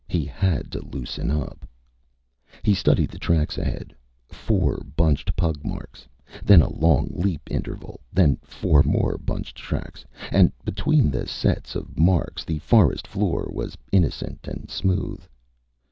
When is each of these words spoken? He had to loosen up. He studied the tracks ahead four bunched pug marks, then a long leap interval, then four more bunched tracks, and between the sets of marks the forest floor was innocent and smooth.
He 0.07 0.25
had 0.25 0.71
to 0.71 0.83
loosen 0.83 1.29
up. 1.29 1.63
He 2.63 2.73
studied 2.73 3.11
the 3.11 3.19
tracks 3.19 3.55
ahead 3.59 3.93
four 4.29 4.81
bunched 4.95 5.35
pug 5.35 5.63
marks, 5.63 6.07
then 6.43 6.59
a 6.63 6.73
long 6.73 7.11
leap 7.11 7.41
interval, 7.51 7.99
then 8.11 8.37
four 8.41 8.81
more 8.81 9.19
bunched 9.23 9.57
tracks, 9.57 10.03
and 10.31 10.51
between 10.65 11.11
the 11.11 11.27
sets 11.27 11.75
of 11.75 11.99
marks 11.99 12.43
the 12.43 12.57
forest 12.57 13.05
floor 13.05 13.47
was 13.53 13.77
innocent 13.91 14.47
and 14.47 14.71
smooth. 14.71 15.21